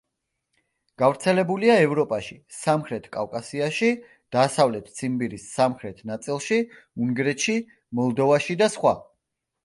გავრცელებულია 0.99 1.73
ევროპაში, 1.81 2.37
სამხრეთ 2.59 3.03
კავკასიაში, 3.17 3.89
დასავლეთ 4.35 4.87
ციმბირის 5.01 5.45
სამხრეთ 5.57 6.01
ნაწილში, 6.13 6.57
უნგრეთში, 7.09 7.59
მოლდოვაში 8.01 8.57
და 8.63 8.71
სხვა. 8.77 8.95